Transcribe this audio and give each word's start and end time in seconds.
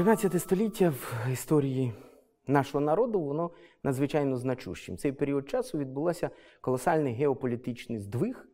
13 0.00 0.42
століття 0.42 0.90
в 0.90 1.30
історії 1.32 1.92
нашого 2.46 2.84
народу 2.84 3.20
воно 3.20 3.50
надзвичайно 3.82 4.36
значущим. 4.36 4.96
Цей 4.96 5.12
період 5.12 5.48
часу 5.48 5.78
відбулося 5.78 6.30
колосальний 6.60 7.14
геополітичний 7.14 7.98
здвиг 7.98 8.48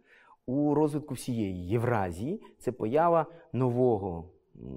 у 0.47 0.75
розвитку 0.75 1.15
всієї 1.15 1.69
Євразії. 1.69 2.43
Це 2.59 2.73
поява 2.73 3.27
нового 3.53 4.31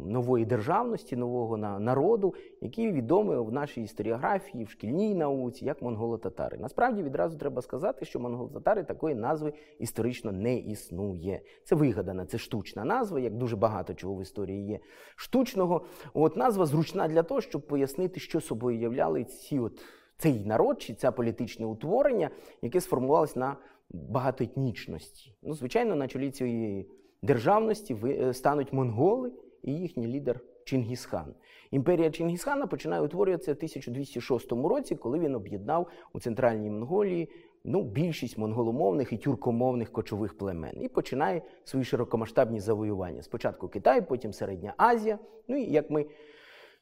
нової 0.06 0.46
державності, 0.46 1.16
нового 1.16 1.58
народу, 1.58 2.34
який 2.62 2.92
відомий 2.92 3.38
в 3.38 3.52
нашій 3.52 3.82
історіографії, 3.82 4.64
в 4.64 4.70
шкільній 4.70 5.16
науці, 5.16 5.66
як 5.66 5.82
монголо-татари. 5.82 6.58
Насправді 6.58 7.04
відразу 7.04 7.38
треба 7.38 7.62
сказати, 7.62 8.06
що 8.06 8.20
монголо-татари 8.20 8.84
такої 8.84 9.16
назви 9.16 9.54
історично 9.80 10.32
не 10.32 10.58
існує. 10.58 11.42
Це 11.64 11.76
вигадана, 11.76 12.26
це 12.26 12.38
штучна 12.38 12.86
назва, 12.86 13.20
як 13.20 13.38
дуже 13.38 13.56
багато 13.56 13.94
чого 13.94 14.16
в 14.16 14.22
історії 14.22 14.68
є 14.68 14.80
штучного. 15.16 15.86
От 16.14 16.38
назва 16.38 16.66
зручна 16.66 17.08
для 17.08 17.24
того, 17.24 17.42
щоб 17.42 17.68
пояснити, 17.68 18.20
що 18.20 18.42
собою 18.42 18.80
являли 18.80 19.24
ці 19.24 19.60
от. 19.60 19.82
Цей 20.18 20.46
народ 20.46 20.82
чи 20.82 20.94
це 20.94 21.12
політичне 21.12 21.66
утворення, 21.66 22.30
яке 22.62 22.82
сформувалось 22.82 23.36
на 23.36 23.56
багатоетнічності. 23.90 25.36
Ну, 25.42 25.54
звичайно, 25.54 25.96
на 25.96 26.08
чолі 26.08 26.32
цієї 26.32 26.90
державності 27.22 27.98
е, 28.04 28.34
стануть 28.34 28.74
монголи, 28.74 29.32
і 29.64 29.74
їхній 29.74 30.08
лідер 30.08 30.40
Чингісхан. 30.64 31.34
Імперія 31.72 32.12
Чингісхана 32.12 32.68
починає 32.68 33.02
утворюватися 33.02 33.54
в 33.54 33.56
1206 33.56 34.52
році, 34.52 34.96
коли 34.96 35.20
він 35.20 35.36
об'єднав 35.36 35.88
у 36.14 36.20
центральній 36.20 36.70
Монголії 36.70 37.30
ну, 37.64 37.84
більшість 37.84 38.38
монголомовних 38.38 39.14
і 39.14 39.18
тюркомовних 39.18 39.92
кочових 39.92 40.38
племен. 40.38 40.82
І 40.82 40.88
починає 40.88 41.42
свої 41.64 41.86
широкомасштабні 41.86 42.60
завоювання. 42.60 43.22
Спочатку 43.22 43.68
Китай, 43.68 44.02
потім 44.02 44.34
Середня 44.34 44.74
Азія. 44.78 45.20
Ну 45.48 45.58
і 45.58 45.72
як 45.72 45.90
ми 45.90 46.06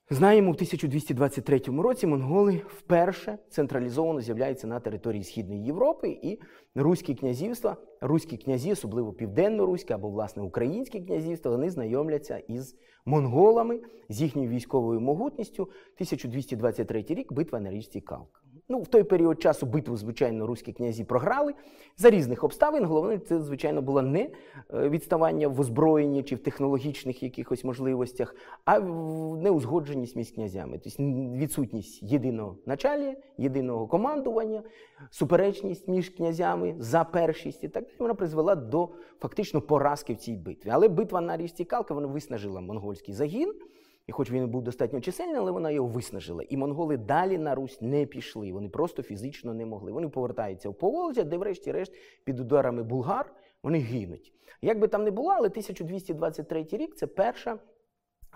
Знаємо, 0.09 0.52
в 0.52 0.55
1223 0.55 1.59
році 1.59 2.08
монголи 2.08 2.61
вперше 2.67 3.38
централізовано 3.50 4.22
з'являються 4.22 4.67
на 4.67 4.80
території 4.80 5.23
Східної 5.23 5.66
Європи, 5.66 6.19
і 6.23 6.39
руські 6.75 7.16
князівства, 7.16 7.77
руські 8.02 8.38
князі, 8.38 8.72
особливо 8.72 9.14
південно-руські 9.14 9.94
або 9.94 10.09
власне 10.09 10.44
українські 10.44 11.02
князівства, 11.02 11.52
вони 11.52 11.69
знайомляться 11.69 12.38
із 12.38 12.75
монголами 13.05 13.81
з 14.09 14.22
їхньою 14.22 14.49
військовою 14.49 15.02
могутністю. 15.02 15.64
1223 15.64 17.05
рік 17.09 17.33
битва 17.33 17.59
на 17.59 17.71
річці 17.71 18.02
Калка. 18.02 18.42
Ну, 18.70 18.82
в 18.82 18.88
той 18.88 19.04
період 19.04 19.42
часу 19.42 19.66
битву, 19.66 19.98
звичайно, 19.98 20.48
руські 20.48 20.73
князі 20.73 21.04
програли 21.04 21.54
за 21.98 22.10
різних 22.10 22.44
обставин. 22.44 22.86
Головне, 22.86 23.20
це, 23.20 23.42
звичайно, 23.42 23.82
було 23.82 24.02
не 24.02 24.20
е, 24.20 24.30
відставання 24.90 25.48
в 25.48 25.60
озброєнні 25.60 26.23
чи 26.23 26.36
в 26.36 26.40
технологічних 26.40 27.23
якихось 27.23 27.64
можливостях, 27.64 28.36
а 28.66 28.80
неузгодженість 28.80 30.16
між 30.16 30.32
князями. 30.32 30.80
Тобто 30.84 31.04
відсутність 31.38 32.04
єдиного 32.04 32.58
началі, 32.66 33.16
єдиного 33.38 33.88
командування, 33.88 34.64
суперечність 35.10 35.88
між 35.88 36.10
князями 36.10 36.76
за 36.80 37.04
першість 37.04 37.64
і 37.64 37.68
так 37.68 37.84
далі. 37.84 37.95
Вона 38.00 38.14
призвела 38.14 38.56
до 38.56 38.90
фактично 39.20 39.62
поразки 39.62 40.14
в 40.14 40.18
цій 40.18 40.36
битві. 40.36 40.70
Але 40.70 40.88
битва 40.88 41.22
на 41.22 41.38
річці 41.38 41.66
Калка 41.66 41.94
вона 41.94 42.08
виснажила 42.08 42.62
монгольський 42.62 43.14
загін. 43.14 43.54
І 44.08 44.11
хоч 44.11 44.31
він 44.31 44.50
був 44.50 44.61
достатньо 44.61 45.02
чисельний, 45.02 45.36
але 45.36 45.52
вона 45.52 45.72
його 45.72 45.88
виснажила. 45.88 46.44
І 46.50 46.58
монголи 46.58 46.97
далі 46.97 47.38
на 47.38 47.55
Русь 47.55 47.81
не 47.81 48.05
пішли. 48.05 48.53
Вони 48.53 48.69
просто 48.69 49.03
фізично 49.03 49.53
не 49.53 49.66
могли. 49.66 49.91
Вони 49.91 50.09
повертаються 50.09 50.69
в 50.69 50.73
Поволжя, 50.73 51.23
де, 51.23 51.38
врешті-решт, 51.38 51.94
під 52.23 52.39
ударами 52.39 52.83
булгар 52.83 53.33
вони 53.64 53.80
гинуть. 53.80 54.33
Як 54.61 54.80
би 54.80 54.88
там 54.88 55.03
не 55.03 55.11
було, 55.11 55.30
але 55.30 55.47
1223 55.47 56.67
рік 56.72 56.95
це 56.95 57.08
перша. 57.08 57.59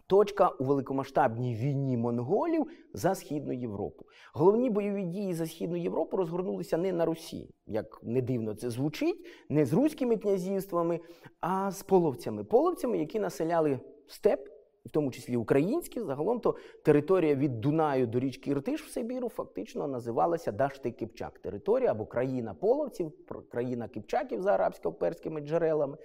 Точка 0.07 0.49
у 0.49 0.63
великомасштабній 0.63 1.55
війні 1.55 1.97
монголів 1.97 2.67
за 2.93 3.15
Східну 3.15 3.53
Європу. 3.53 4.05
Головні 4.33 4.69
бойові 4.69 5.03
дії 5.03 5.33
за 5.33 5.45
Східну 5.45 5.77
Європу 5.77 6.17
розгорнулися 6.17 6.77
не 6.77 6.91
на 6.91 7.05
Русі, 7.05 7.49
як 7.67 7.99
не 8.03 8.21
дивно 8.21 8.53
це 8.53 8.69
звучить, 8.69 9.25
не 9.49 9.65
з 9.65 9.73
руськими 9.73 10.17
князівствами, 10.17 10.99
а 11.39 11.71
з 11.71 11.83
половцями. 11.83 12.43
Половцями, 12.43 12.97
які 12.97 13.19
населяли 13.19 13.79
степ 14.07 14.49
в 14.85 14.89
тому 14.89 15.11
числі 15.11 15.37
українські, 15.37 16.01
загалом 16.01 16.39
то 16.39 16.55
територія 16.83 17.35
від 17.35 17.61
Дунаю 17.61 18.07
до 18.07 18.19
річки 18.19 18.49
Іртиш 18.49 18.83
в 18.83 18.89
Сибіру 18.89 19.29
фактично 19.29 19.87
називалася 19.87 20.51
Дашти 20.51 20.91
Кипчак. 20.91 21.39
Територія 21.39 21.91
або 21.91 22.05
країна 22.05 22.53
половців, 22.53 23.11
країна 23.51 23.87
Кипчаків 23.87 24.41
за 24.41 24.57
арабсько-перськими 24.57 25.41
джерелами. 25.41 25.97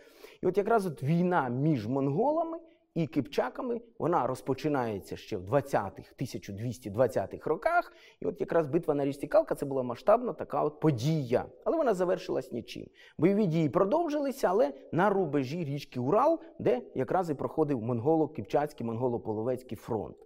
І 0.42 0.46
от 0.46 0.58
якраз 0.58 0.86
от 0.86 1.02
війна 1.02 1.48
між 1.48 1.86
монголами 1.86 2.58
і 2.96 3.06
кипчаками 3.06 3.80
вона 3.98 4.26
розпочинається 4.26 5.16
ще 5.16 5.36
в 5.36 5.54
20-х, 5.54 6.14
1220-х 6.20 7.50
роках. 7.50 7.92
І 8.20 8.26
от 8.26 8.40
якраз 8.40 8.66
битва 8.66 8.94
на 8.94 9.04
річці 9.04 9.26
Калка 9.26 9.54
це 9.54 9.66
була 9.66 9.82
масштабна 9.82 10.32
така 10.32 10.62
от 10.62 10.80
подія. 10.80 11.44
Але 11.64 11.76
вона 11.76 11.94
завершилась 11.94 12.52
нічим. 12.52 12.86
Бойові 13.18 13.46
дії 13.46 13.68
продовжилися, 13.68 14.48
але 14.48 14.72
на 14.92 15.10
рубежі 15.10 15.64
річки 15.64 16.00
Урал, 16.00 16.40
де 16.58 16.82
якраз 16.94 17.30
і 17.30 17.34
проходив 17.34 17.82
монголо-кипчацький, 17.82 18.84
монголо-половецький 18.84 19.76
фронт. 19.76 20.16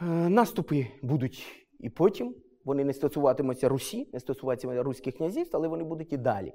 Е, 0.00 0.04
наступи 0.28 0.86
будуть 1.02 1.66
і 1.80 1.90
потім. 1.90 2.34
Вони 2.64 2.84
не 2.84 2.92
стосуватимуться 2.92 3.68
Русі, 3.68 4.08
не 4.12 4.20
стосуватимуться 4.20 4.82
руських 4.82 5.16
князівств, 5.16 5.56
але 5.56 5.68
вони 5.68 5.84
будуть 5.84 6.12
і 6.12 6.16
далі. 6.16 6.52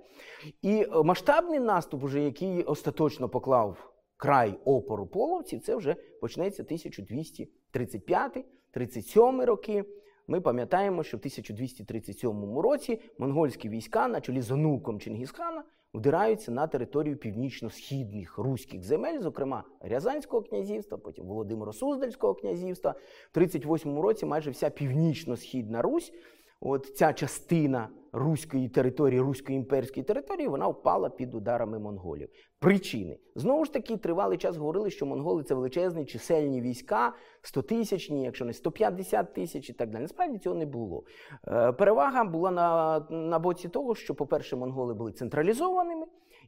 І 0.61 0.87
е, 0.91 1.03
масштабний 1.03 1.59
наступ, 1.59 2.03
уже 2.03 2.21
який 2.21 2.63
остаточно 2.63 3.29
поклав 3.29 3.93
край 4.17 4.59
опору 4.65 5.07
половців, 5.07 5.61
це 5.61 5.75
вже 5.75 5.95
почнеться 6.21 6.63
1235-37 6.63 9.45
роки. 9.45 9.85
Ми 10.27 10.41
пам'ятаємо, 10.41 11.03
що 11.03 11.17
в 11.17 11.19
1237 11.19 12.59
році 12.59 13.01
монгольські 13.17 13.69
війська 13.69 14.07
на 14.07 14.21
чолі 14.21 14.41
з 14.41 14.51
онуком 14.51 14.99
Чингісхана 14.99 15.63
вдираються 15.93 16.51
на 16.51 16.67
територію 16.67 17.17
північно-східних 17.17 18.37
руських 18.37 18.83
земель, 18.83 19.19
зокрема 19.19 19.63
Рязанського 19.81 20.43
князівства, 20.43 20.97
потім 20.97 21.25
Володимиро-Суздальського 21.25 22.39
князівства. 22.39 22.95
В 23.31 23.33
38 23.33 23.99
році 23.99 24.25
майже 24.25 24.51
вся 24.51 24.69
північно-східна 24.69 25.81
Русь 25.81 26.13
от 26.61 26.95
ця 26.95 27.13
частина 27.13 27.89
руської 28.11 28.69
території, 28.69 29.19
руської 29.19 29.57
імперської 29.57 30.03
території, 30.03 30.47
вона 30.47 30.67
впала 30.67 31.09
під 31.09 31.33
ударами 31.33 31.79
монголів. 31.79 32.29
Причини 32.59 33.17
знову 33.35 33.65
ж 33.65 33.73
таки 33.73 33.97
тривалий 33.97 34.37
час 34.37 34.57
говорили, 34.57 34.89
що 34.89 35.05
монголи 35.05 35.43
це 35.43 35.55
величезні 35.55 36.05
чисельні 36.05 36.61
війська, 36.61 37.13
100 37.41 37.61
тисячні, 37.61 38.23
якщо 38.23 38.45
не 38.45 38.53
150 38.53 39.33
тисяч 39.33 39.69
і 39.69 39.73
так 39.73 39.89
далі. 39.89 40.01
Насправді 40.01 40.37
цього 40.37 40.55
не 40.55 40.65
було. 40.65 41.03
Е, 41.47 41.71
перевага 41.71 42.23
була 42.23 42.51
на, 42.51 42.99
на 43.09 43.39
боці 43.39 43.69
того, 43.69 43.95
що, 43.95 44.15
по-перше, 44.15 44.55
монголи 44.55 44.93
були 44.93 45.11
централізованими. 45.11 46.05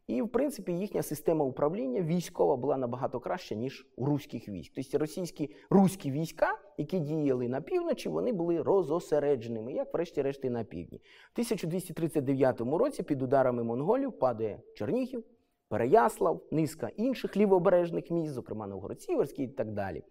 І, 0.09 0.21
в 0.21 0.29
принципі, 0.29 0.71
їхня 0.71 1.03
система 1.03 1.45
управління 1.45 2.01
військова 2.01 2.55
була 2.55 2.77
набагато 2.77 3.19
краща, 3.19 3.55
ніж 3.55 3.87
у 3.95 4.05
руських 4.05 4.49
військ. 4.49 4.73
Тобто 4.75 4.97
російські 4.97 5.55
руські 5.69 6.11
війська, 6.11 6.59
які 6.77 6.99
діяли 6.99 7.47
на 7.47 7.61
півночі, 7.61 8.09
вони 8.09 8.33
були 8.33 8.61
розосередженими, 8.61 9.73
як, 9.73 9.93
врешті-решт, 9.93 10.45
і 10.45 10.49
на 10.49 10.63
півдні. 10.63 10.97
В 10.97 11.31
1239 11.33 12.61
році 12.61 13.03
під 13.03 13.21
ударами 13.21 13.63
монголів 13.63 14.11
падає 14.11 14.61
Чернігів, 14.75 15.23
Переяслав, 15.67 16.43
низка 16.51 16.89
інших 16.97 17.37
лівобережних 17.37 18.11
міст, 18.11 18.33
зокрема 18.33 18.67
Новгород-Сіверський 18.67 19.43
і 19.43 19.47
так 19.47 19.71
далі. 19.71 20.03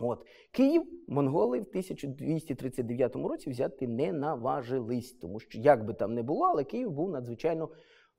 От 0.00 0.26
Київ 0.50 0.82
монголи 1.08 1.58
в 1.58 1.66
1239 1.68 3.16
році 3.16 3.50
взяти 3.50 3.88
не 3.88 4.12
наважились, 4.12 5.12
тому 5.12 5.40
що 5.40 5.58
як 5.58 5.84
би 5.84 5.94
там 5.94 6.14
не 6.14 6.22
було, 6.22 6.44
але 6.44 6.64
Київ 6.64 6.90
був 6.90 7.10
надзвичайно 7.10 7.68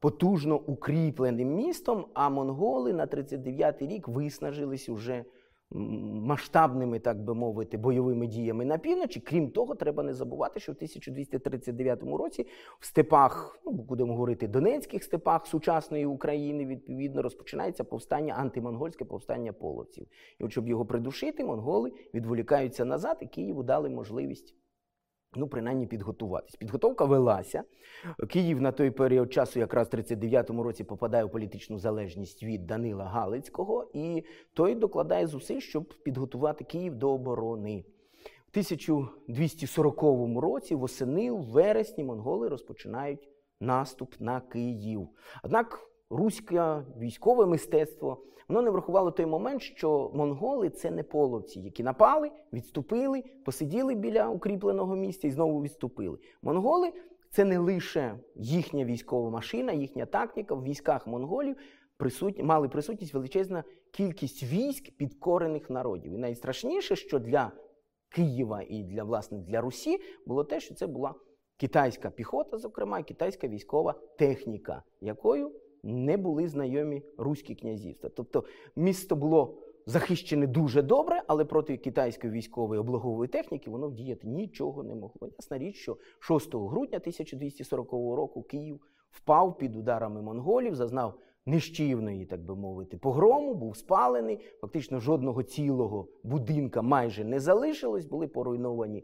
потужно 0.01 0.57
укріпленим 0.57 1.56
містом, 1.56 2.06
а 2.13 2.29
монголи 2.29 2.94
на 2.94 3.06
39-й 3.06 3.88
рік 3.88 4.08
виснажились 4.08 4.90
уже 4.90 5.26
масштабними, 5.72 6.99
так 6.99 7.23
би 7.23 7.34
мовити, 7.34 7.78
бойовими 7.78 8.28
діями 8.28 8.66
на 8.66 8.78
півночі. 8.78 9.20
Крім 9.20 9.52
того, 9.52 9.76
треба 9.76 10.03
не 10.03 10.14
забувати, 10.14 10.59
що 10.59 10.72
в 10.72 10.76
1239 10.76 12.03
році 12.03 12.47
в 12.79 12.85
степах, 12.85 13.59
ну 13.66 13.72
будемо 13.72 14.14
говорити, 14.14 14.47
донецьких 14.47 15.03
степах 15.03 15.47
сучасної 15.47 16.05
України, 16.05 16.66
відповідно, 16.66 17.22
розпочинається 17.22 17.84
повстання 17.84 18.34
антимонгольське 18.34 19.05
повстання 19.05 19.53
половців. 19.53 20.08
І 20.40 20.43
от 20.43 20.52
щоб 20.52 20.67
його 20.67 20.85
придушити, 20.85 21.46
монголи 21.46 21.91
відволікаються 22.14 22.85
назад, 22.85 23.17
і 23.22 23.26
Києву 23.26 23.64
дали 23.64 23.90
можливість. 23.90 24.55
Ну, 25.35 25.47
принаймні 25.47 25.87
підготуватись. 25.87 26.55
Підготовка 26.55 27.05
велася. 27.05 27.63
Київ 28.29 28.61
на 28.61 28.72
той 28.72 28.91
період 28.91 29.33
часу, 29.33 29.59
якраз 29.59 29.87
в 29.87 29.95
39-му 29.95 30.63
році, 30.63 30.83
попадає 30.83 31.23
у 31.23 31.29
політичну 31.29 31.79
залежність 31.79 32.43
від 32.43 32.67
Данила 32.67 33.05
Галицького, 33.05 33.89
і 33.93 34.23
той 34.53 34.75
докладає 34.75 35.28
зусиль, 35.28 35.59
щоб 35.59 35.93
підготувати 36.03 36.63
Київ 36.63 36.95
до 36.95 37.11
оборони. 37.11 37.85
В 38.47 38.49
1240 38.51 40.03
році, 40.41 40.75
восени, 40.75 41.31
в 41.31 41.41
вересні, 41.41 42.03
монголи 42.03 42.47
розпочинають 42.47 43.29
наступ 43.59 44.16
на 44.19 44.41
Київ. 44.41 45.07
Однак 45.43 45.91
руське 46.11 46.84
військове 46.97 47.46
мистецтво. 47.46 48.17
Воно 48.47 48.61
не 48.61 48.69
врахувало 48.69 49.11
той 49.11 49.25
момент, 49.25 49.61
що 49.61 50.11
монголи 50.13 50.69
це 50.69 50.91
не 50.91 51.03
половці, 51.03 51.59
які 51.59 51.84
напали, 51.84 52.31
відступили, 52.53 53.23
посиділи 53.46 53.96
біля 53.96 54.29
укріпленого 54.29 54.96
місця 54.96 55.28
і 55.28 55.31
знову 55.31 55.61
відступили. 55.61 56.17
Монголи 56.41 56.93
це 57.29 57.46
не 57.46 57.58
лише 57.58 58.19
їхня 58.35 58.85
військова 58.85 59.29
машина, 59.29 59.72
їхня 59.72 60.05
тактика. 60.05 60.55
В 60.55 60.63
військах 60.63 61.08
монголів 61.08 61.55
присутні, 61.97 62.43
мали 62.43 62.69
присутність 62.69 63.14
величезна 63.14 63.64
кількість 63.91 64.43
військ 64.43 64.97
підкорених 64.97 65.69
народів. 65.69 66.14
І 66.14 66.17
найстрашніше, 66.17 66.96
що 66.96 67.19
для 67.19 67.52
Києва 68.09 68.64
і 68.69 68.84
для 68.84 69.03
власне 69.03 69.37
для 69.37 69.61
Русі 69.61 69.99
було 70.25 70.43
те, 70.43 70.59
що 70.59 70.75
це 70.75 70.87
була 70.87 71.16
китайська 71.57 72.09
піхота, 72.09 72.57
зокрема, 72.57 73.03
китайська 73.03 73.47
військова 73.47 73.93
техніка, 74.17 74.84
якою 75.02 75.52
не 75.83 76.17
були 76.17 76.47
знайомі 76.47 77.03
руські 77.17 77.55
князівства. 77.55 78.09
Тобто 78.16 78.43
місто 78.75 79.16
було 79.16 79.57
захищене 79.85 80.47
дуже 80.47 80.81
добре, 80.81 81.23
але 81.28 81.45
проти 81.45 81.78
китайської 81.78 82.33
військової 82.33 82.79
облогової 82.81 83.28
техніки 83.28 83.69
воно 83.69 83.87
вдіяти 83.87 84.28
нічого 84.28 84.83
не 84.83 84.95
могло. 84.95 85.29
Ясна 85.37 85.57
річ, 85.57 85.75
що 85.75 85.97
6 86.19 86.55
грудня 86.55 86.97
1240 86.97 87.91
року 87.91 88.43
Київ 88.43 88.79
впав 89.11 89.57
під 89.57 89.75
ударами 89.75 90.22
монголів, 90.22 90.75
зазнав 90.75 91.13
нищівної, 91.45 92.25
так 92.25 92.45
би 92.45 92.55
мовити, 92.55 92.97
погрому, 92.97 93.55
був 93.55 93.78
спалений. 93.78 94.39
Фактично 94.61 94.99
жодного 94.99 95.43
цілого 95.43 96.07
будинка 96.23 96.81
майже 96.81 97.23
не 97.23 97.39
залишилось, 97.39 98.05
були 98.05 98.28
поруйновані. 98.28 99.03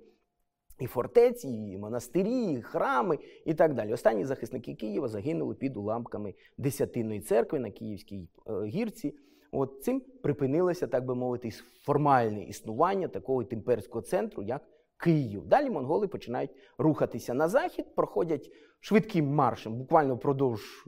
І 0.79 0.85
фортеці, 0.85 1.47
і 1.47 1.77
монастирі, 1.77 2.53
і 2.53 2.61
храми, 2.61 3.17
і 3.45 3.53
так 3.53 3.73
далі. 3.73 3.93
Останні 3.93 4.25
захисники 4.25 4.75
Києва 4.75 5.07
загинули 5.07 5.55
під 5.55 5.77
уламками 5.77 6.33
Десятинної 6.57 7.21
церкви 7.21 7.59
на 7.59 7.71
Київській 7.71 8.29
е, 8.47 8.65
гірці. 8.65 9.15
От 9.51 9.83
цим 9.83 10.01
припинилося, 10.21 10.87
так 10.87 11.05
би 11.05 11.15
мовити, 11.15 11.49
формальне 11.85 12.43
існування 12.43 13.07
такого 13.07 13.43
імперського 13.43 14.01
центру, 14.01 14.43
як 14.43 14.61
Київ. 14.97 15.45
Далі 15.45 15.69
монголи 15.69 16.07
починають 16.07 16.51
рухатися 16.77 17.33
на 17.33 17.47
захід, 17.47 17.95
проходять 17.95 18.51
швидким 18.79 19.35
маршем. 19.35 19.75
Буквально 19.75 20.15
впродовж 20.15 20.87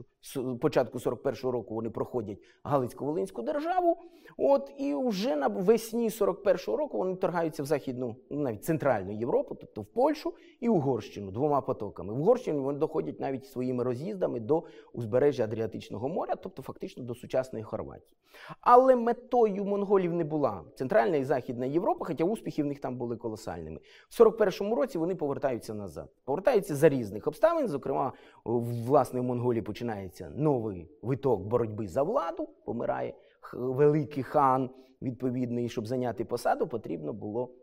початку 0.60 0.98
41-го 0.98 1.50
року 1.50 1.74
вони 1.74 1.90
проходять 1.90 2.38
Галицько-Волинську 2.64 3.42
державу. 3.42 3.96
От 4.36 4.72
і 4.78 4.94
вже 4.94 5.36
на 5.36 5.48
весні 5.48 6.08
41-го 6.08 6.76
року 6.76 6.98
вони 6.98 7.16
торгаються 7.16 7.62
в 7.62 7.66
західну, 7.66 8.16
ну, 8.30 8.40
навіть 8.40 8.64
центральну 8.64 9.12
Європу, 9.12 9.54
тобто 9.54 9.80
в 9.80 9.84
Польщу 9.84 10.34
і 10.60 10.68
Угорщину 10.68 11.30
двома 11.30 11.60
потоками. 11.60 12.12
В 12.12 12.20
Угорщину 12.20 12.62
вони 12.62 12.78
доходять 12.78 13.20
навіть 13.20 13.46
своїми 13.46 13.84
роз'їздами 13.84 14.40
до 14.40 14.62
узбережжя 14.92 15.44
Адріатичного 15.44 16.08
моря, 16.08 16.34
тобто 16.42 16.62
фактично 16.62 17.04
до 17.04 17.14
сучасної 17.14 17.64
Хорватії. 17.64 18.16
Але 18.60 18.96
метою 18.96 19.64
монголів 19.64 20.14
не 20.14 20.24
була 20.24 20.64
центральна 20.74 21.16
і 21.16 21.24
західна 21.24 21.66
Європа, 21.66 22.04
хоча 22.04 22.24
успіхи 22.24 22.62
в 22.62 22.66
них 22.66 22.80
там 22.80 22.96
були 22.96 23.16
колосальними. 23.16 23.80
В 24.08 24.22
41-му 24.22 24.74
році 24.74 24.98
вони 24.98 25.14
повертаються 25.14 25.74
назад, 25.74 26.08
повертаються 26.24 26.74
за 26.74 26.88
різних 26.88 27.26
обставин. 27.26 27.68
Зокрема, 27.80 28.12
власне 28.44 29.20
в 29.20 29.24
Монголії 29.24 29.62
починається 29.62 30.30
новий 30.36 30.90
виток 31.02 31.40
боротьби 31.40 31.88
за 31.88 32.02
владу, 32.02 32.48
помирає 32.64 33.14
великий 33.52 34.22
хан, 34.22 34.70
відповідний, 35.02 35.68
щоб 35.68 35.86
зайняти 35.86 36.24
посаду, 36.24 36.66
потрібно 36.66 37.12
було 37.12 37.54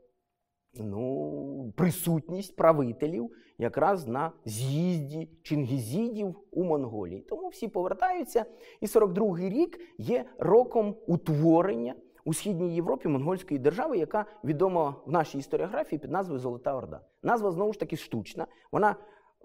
ну, 0.80 1.74
присутність 1.78 2.56
правителів 2.56 3.30
якраз 3.58 4.08
на 4.08 4.32
з'їзді 4.46 5.30
чингізідів 5.44 6.36
у 6.52 6.64
Монголії. 6.64 7.22
Тому 7.30 7.48
всі 7.48 7.68
повертаються. 7.68 8.46
І 8.82 8.86
42-й 8.86 9.50
рік 9.50 9.80
є 9.98 10.26
роком 10.40 10.96
утворення 11.08 11.96
у 12.26 12.34
східній 12.34 12.76
Європі 12.76 13.08
монгольської 13.08 13.60
держави, 13.60 13.98
яка 13.98 14.26
відома 14.44 14.96
в 15.06 15.12
нашій 15.12 15.38
історіографії 15.38 16.00
під 16.00 16.12
назвою 16.12 16.40
Золота 16.40 16.76
Орда. 16.76 17.02
Назва 17.24 17.52
знову 17.52 17.74
ж 17.74 17.80
таки 17.80 17.98
штучна. 17.98 18.48
Вона 18.72 18.96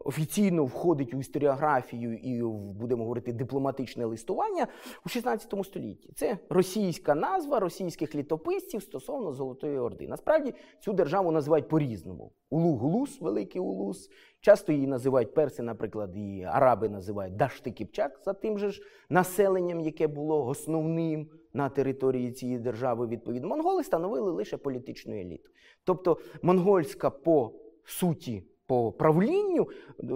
офіційно 0.05 0.65
входить 0.65 1.15
у 1.15 1.19
історіографію 1.19 2.15
і 2.15 2.43
будемо 2.81 3.03
говорити, 3.03 3.33
дипломатичне 3.33 4.05
листування 4.05 4.67
у 5.07 5.09
16 5.09 5.55
столітті. 5.65 6.13
Це 6.17 6.39
російська 6.49 7.15
назва 7.15 7.61
російських 7.61 8.15
літописців 8.15 8.83
стосовно 8.83 9.33
Золотої 9.33 9.79
Орди. 9.79 10.09
Насправді 10.09 10.55
цю 10.81 10.93
державу 10.93 11.33
називають 11.33 11.69
по-різному. 11.69 12.33
Улу-Гулус, 12.51 13.21
Великий 13.21 13.61
Улус. 13.61 14.11
Часто 14.41 14.73
її 14.73 14.87
називають 14.87 15.35
перси, 15.35 15.63
наприклад, 15.63 16.17
і 16.17 16.47
араби 16.49 16.89
називають 16.89 17.37
Дашти 17.37 17.71
Кіпчак 17.71 18.21
за 18.25 18.33
тим 18.33 18.59
же 18.59 18.71
ж 18.71 18.83
населенням, 19.09 19.81
яке 19.81 20.07
було 20.07 20.47
основним 20.47 21.29
на 21.53 21.69
території 21.69 22.33
цієї 22.33 22.59
держави. 22.59 23.07
Відповідно, 23.07 23.49
монголи 23.49 23.85
становили 23.85 24.31
лише 24.31 24.57
політичну 24.57 25.21
еліту. 25.21 25.51
Тобто 25.85 26.19
монгольська 26.43 27.11
по 27.11 27.53
суті 27.85 28.43
по 28.73 28.93
правлінню 28.93 29.63
е, 29.63 30.07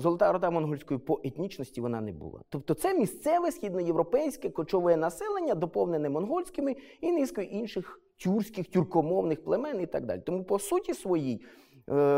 Золота 0.00 0.30
Орда 0.30 0.50
монгольської 0.50 1.00
по 1.00 1.20
етнічності 1.24 1.80
вона 1.80 2.00
не 2.00 2.12
була. 2.12 2.40
Тобто 2.48 2.74
це 2.74 2.98
місцеве 2.98 3.52
східноєвропейське 3.52 4.50
кочове 4.50 4.96
населення, 4.96 5.54
доповнене 5.54 6.10
монгольськими 6.10 6.76
і 7.00 7.12
низкою 7.12 7.46
інших 7.46 8.00
тюркських, 8.16 8.66
тюркомовних 8.66 9.44
племен 9.44 9.80
і 9.80 9.86
так 9.86 10.06
далі. 10.06 10.20
Тому, 10.26 10.44
по 10.44 10.58
суті 10.58 10.94
своїй, 10.94 11.40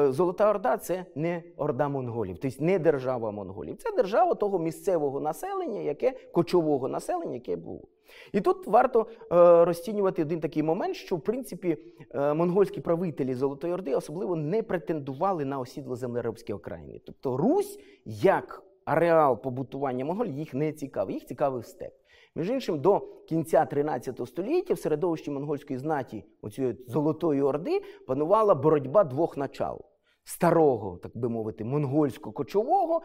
Золота 0.09 0.51
Орда 0.51 0.77
це 0.77 1.05
не 1.15 1.43
орда 1.57 1.89
монголів, 1.89 2.39
тобто 2.39 2.65
не 2.65 2.79
держава 2.79 3.31
монголів. 3.31 3.77
Це 3.77 3.97
держава 3.97 4.35
того 4.35 4.59
місцевого 4.59 5.21
населення, 5.21 5.81
яке 5.81 6.13
кочового 6.33 6.89
населення, 6.89 7.35
яке 7.35 7.57
було. 7.57 7.81
І 8.33 8.41
тут 8.41 8.67
варто 8.67 9.07
е, 9.33 9.65
розцінювати 9.65 10.23
один 10.23 10.41
такий 10.41 10.63
момент, 10.63 10.97
що 10.97 11.17
в 11.17 11.21
принципі 11.21 11.77
е, 12.15 12.35
монгольські 12.35 12.81
правителі 12.81 13.35
Золотої 13.35 13.73
Орди 13.73 13.95
особливо 13.95 14.37
не 14.37 14.63
претендували 14.63 15.45
на 15.45 15.59
осідло 15.59 15.97
землеробські 15.97 16.53
окраїни. 16.53 17.01
Тобто 17.07 17.37
Русь 17.37 17.79
як 18.05 18.63
ареал 18.85 19.43
побутування 19.43 20.05
монголів 20.05 20.39
їх 20.39 20.55
не 20.55 20.73
цікавий, 20.73 21.15
їх 21.15 21.25
цікавив 21.25 21.67
степ. 21.67 21.93
Між 22.37 22.51
іншим, 22.51 22.81
до 22.81 23.01
кінця 23.29 23.65
13 23.65 24.21
століття 24.27 24.75
в 24.75 24.79
середовищі 24.79 25.31
монгольської 25.31 25.79
знаті 25.79 26.25
оцієї 26.43 26.77
Золотої 26.89 27.43
Орди 27.43 27.83
панувала 28.07 28.55
боротьба 28.55 29.05
двох 29.05 29.37
начал. 29.37 29.81
Старого, 30.25 30.97
так 30.97 31.17
би 31.17 31.29
мовити, 31.29 31.65
монгольсько-кочового, 31.65 33.01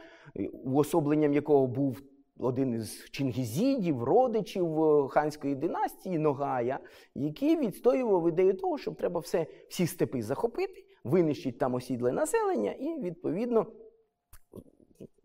уособленням 0.64 1.34
якого 1.34 1.68
був 1.68 2.02
один 2.40 2.74
із 2.74 3.06
чингізідів, 3.12 4.04
родичів 4.04 4.84
е, 4.84 5.08
ханської 5.08 5.56
династії 5.56 6.20
Ногая, 6.20 6.80
який 7.16 7.58
відстоював 7.58 8.30
ідею 8.30 8.54
того, 8.54 8.78
що 8.78 8.92
треба 8.92 9.20
все, 9.20 9.46
всі 9.70 9.88
степи 9.88 10.22
захопити, 10.22 10.86
винищити 11.04 11.58
там 11.58 11.74
осідле 11.74 12.12
населення 12.12 12.72
і, 12.72 13.00
відповідно, 13.00 13.66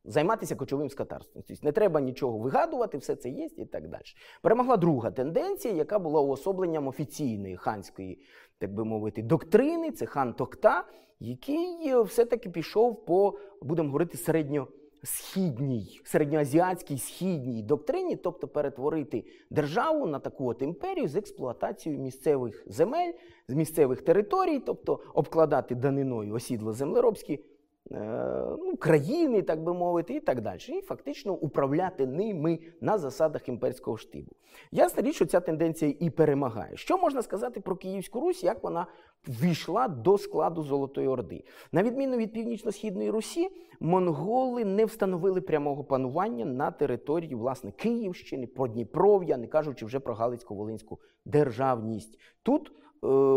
займатися 0.05 0.57
кочовим 0.57 0.91
скотарством. 0.91 1.45
Тобто 1.49 1.67
не 1.67 1.73
треба 1.73 2.01
нічого 2.01 2.39
вигадувати, 2.39 2.99
все 2.99 3.17
це 3.17 3.29
є 3.29 3.49
і 3.57 3.65
так 3.65 3.89
далі. 3.89 4.03
Перемогла 4.43 4.77
друга 4.77 5.11
тенденція, 5.11 5.75
яка 5.75 5.99
була 5.99 6.21
уособленням 6.21 6.89
офіційної 6.89 7.57
ханської, 7.57 8.19
так 8.59 8.75
би 8.75 8.85
мовити, 8.85 9.23
доктрини. 9.23 9.91
Це 9.91 10.07
хан 10.07 10.35
Токта, 10.35 10.85
який 11.21 11.89
е, 11.89 12.03
все-таки 12.03 12.51
пішов 12.51 13.05
по, 13.05 13.39
будемо 13.63 13.89
говорити, 13.89 14.19
середньо 14.19 14.69
східній, 15.05 16.01
середньоазіатській 16.05 16.99
східній 16.99 17.63
доктрині, 17.63 18.17
тобто 18.17 18.49
перетворити 18.49 19.25
державу 19.51 20.07
на 20.07 20.19
таку 20.19 20.49
от 20.49 20.63
імперію 20.63 21.09
з 21.09 21.17
експлуатацією 21.17 22.03
місцевих 22.03 22.65
земель, 22.67 23.13
з 23.49 23.55
місцевих 23.55 24.03
територій, 24.03 24.59
тобто 24.59 25.01
обкладати 25.15 25.75
даниною 25.75 26.35
осідло 26.35 26.73
землеробські 26.73 27.45
ну, 27.91 28.76
країни, 28.79 29.43
так 29.43 29.62
би 29.62 29.75
мовити, 29.75 30.14
і 30.14 30.21
так 30.21 30.41
далі. 30.41 30.59
І 30.69 30.81
фактично 30.81 31.33
управляти 31.33 32.07
ними 32.07 32.59
на 32.81 32.99
засадах 32.99 33.49
імперського 33.49 33.97
штибу. 33.97 34.33
Ясна 34.73 35.03
річ, 35.03 35.14
що 35.14 35.26
ця 35.26 35.41
тенденція 35.41 35.95
і 36.00 36.11
перемагає. 36.11 36.76
Що 36.76 36.99
можна 36.99 37.23
сказати 37.23 37.61
про 37.61 37.76
Київську 37.76 38.21
Русь, 38.21 38.45
як 38.45 38.62
вона 38.62 38.87
війшла 39.29 39.88
до 39.88 40.19
складу 40.19 40.62
Золотої 40.62 41.09
Орди? 41.09 41.45
На 41.73 41.83
відміну 41.83 42.17
від 42.17 42.33
північно-східної 42.33 43.11
Русі, 43.11 43.50
монголи 43.81 44.64
не 44.64 44.85
встановили 44.85 45.41
прямого 45.41 45.85
панування 45.85 46.45
на 46.45 46.71
території 46.71 47.35
власне 47.35 47.73
Київщини, 47.73 48.47
Продніпров'я, 48.47 49.37
не 49.37 49.47
кажучи 49.47 49.87
вже 49.87 50.00
про 50.00 50.14
Галицько-Волинську 50.14 50.99
державність. 51.25 52.19
Тут 52.43 52.73
Е, 52.73 52.84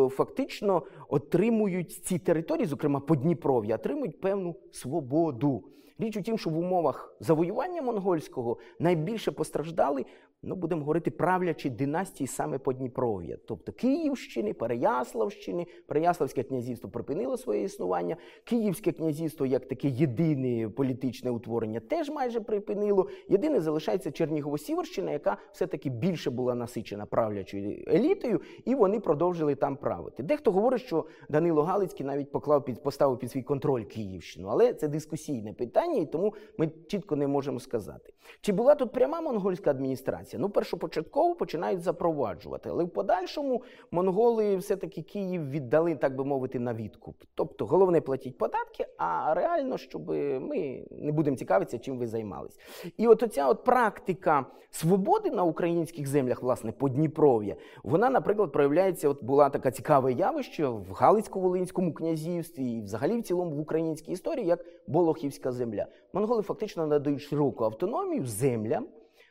фактично 0.10 0.84
отримують 1.10 1.92
ці 1.92 2.20
території, 2.20 2.66
зокрема 2.66 3.00
Подніпров'я, 3.00 3.76
отримують 3.76 4.22
певну 4.22 4.56
свободу. 4.72 5.64
Річ 6.00 6.18
у 6.18 6.22
тім, 6.22 6.38
що 6.38 6.50
в 6.50 6.58
умовах 6.58 7.16
завоювання 7.20 7.82
монгольського 7.82 8.58
найбільше 8.80 9.32
постраждали 9.32 10.06
ну 10.44 10.56
будемо 10.56 10.82
говорити, 10.82 11.12
правлячі 11.12 11.70
династії 11.70 12.28
саме 12.28 12.58
Подніпров'я, 12.58 13.38
тобто 13.46 13.72
Київщини, 13.72 14.54
Переяславщини, 14.54 15.66
Переяславське 15.88 16.44
князівство 16.44 16.90
припинило 16.90 17.38
своє 17.38 17.64
існування, 17.64 18.18
Київське 18.44 18.92
князівство, 18.92 19.46
як 19.46 19.66
таке 19.66 19.88
єдине 19.88 20.70
політичне 20.70 21.32
утворення, 21.32 21.80
теж 21.80 22.10
майже 22.10 22.42
припинило. 22.42 23.10
Єдине 23.30 23.62
залишається 23.62 24.10
Чернігово-Сіверщина, 24.10 25.12
яка 25.12 25.38
все-таки 25.52 25.90
більше 25.90 26.30
була 26.30 26.56
насичена 26.56 27.06
правлячою 27.06 27.84
елітою, 27.88 28.42
і 28.66 28.76
вони 28.76 29.00
продовжили 29.00 29.56
там 29.56 29.76
правити. 29.76 30.24
Дехто 30.24 30.52
говорить, 30.52 30.82
що 30.82 31.06
Данило 31.30 31.64
Галицький 31.64 32.06
навіть 32.06 32.32
поклав 32.32 32.66
під 32.66 32.84
поставив 32.84 33.20
під 33.20 33.32
свій 33.32 33.44
контроль 33.44 33.84
Київщину, 33.84 34.48
але 34.48 34.74
це 34.74 34.88
дискусійне 34.88 35.54
питання, 35.54 36.00
і 36.00 36.06
тому 36.06 36.34
ми 36.58 36.72
чітко 36.88 37.16
не 37.16 37.28
можемо 37.28 37.60
сказати. 37.60 38.14
Чи 38.42 38.52
була 38.52 38.76
тут 38.76 38.92
пряма 38.92 39.22
монгольська 39.22 39.72
адміністрація? 39.72 40.27
Ну, 40.38 40.50
першопочатково 40.50 41.36
починають 41.36 41.82
запроваджувати, 41.82 42.70
але 42.70 42.84
в 42.84 42.90
подальшому 42.90 43.64
монголи 43.92 44.58
все-таки 44.58 45.02
Київ 45.02 45.50
віддали, 45.50 45.96
так 45.96 46.16
би 46.16 46.26
мовити, 46.26 46.60
на 46.60 46.74
відкуп. 46.74 47.16
Тобто, 47.36 47.66
головне 47.66 48.02
платіть 48.02 48.38
податки, 48.38 48.86
а 48.98 49.34
реально, 49.34 49.78
щоб 49.78 50.10
ми 50.42 50.84
не 50.92 51.12
будемо 51.12 51.38
цікавитися, 51.38 51.80
чим 51.80 51.98
ви 51.98 52.08
займались. 52.08 52.60
І 52.98 53.08
от 53.08 53.24
оця 53.24 53.48
от 53.48 53.64
практика 53.64 54.46
свободи 54.70 55.32
на 55.32 55.44
українських 55.44 56.08
землях, 56.08 56.44
власне, 56.44 56.72
Подніпров'я, 56.72 57.56
вона, 57.84 58.10
наприклад, 58.10 58.52
проявляється. 58.52 59.10
От 59.10 59.24
була 59.24 59.50
така 59.50 59.72
цікаве 59.72 60.14
явище 60.14 60.68
в 60.68 60.92
Галицько-Волинському 60.92 61.94
князівстві 61.94 62.72
і 62.72 62.82
взагалі 62.82 63.20
в 63.20 63.24
цілому 63.24 63.56
в 63.56 63.60
українській 63.60 64.12
історії, 64.12 64.48
як 64.48 64.66
Болохівська 64.88 65.52
земля. 65.52 65.86
Монголи 66.14 66.42
фактично 66.42 66.88
надають 66.88 67.22
широку 67.22 67.64
автономію 67.64 68.26
землям, 68.26 68.88